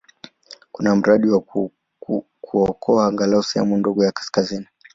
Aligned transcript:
Kuna 0.71 0.95
mradi 0.95 1.29
wa 1.29 1.43
kuokoa 2.41 3.05
angalau 3.07 3.43
sehemu 3.43 3.77
ndogo 3.77 4.05
ya 4.05 4.11
kaskazini. 4.11 4.67